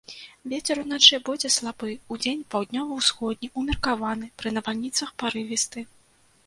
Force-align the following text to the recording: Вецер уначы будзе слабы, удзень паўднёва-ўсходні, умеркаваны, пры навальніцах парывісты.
Вецер 0.51 0.79
уначы 0.83 1.19
будзе 1.27 1.51
слабы, 1.57 1.91
удзень 2.15 2.41
паўднёва-ўсходні, 2.55 3.51
умеркаваны, 3.63 4.25
пры 4.43 4.49
навальніцах 4.59 5.09
парывісты. 5.25 5.89